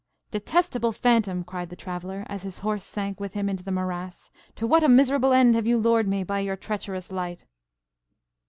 [0.31, 4.65] "DETESTABLE phantom!" cried the traveller, as his horse sank with him into the morass; "to
[4.65, 7.45] what a miserable end have you lured me by your treacherous light!"